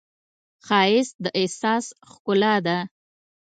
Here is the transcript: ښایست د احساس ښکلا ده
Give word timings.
ښایست 0.65 1.15
د 1.23 1.25
احساس 1.39 1.85
ښکلا 2.11 2.55
ده 2.65 2.77